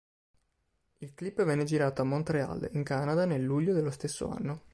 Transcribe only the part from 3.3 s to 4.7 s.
luglio dello stesso anno.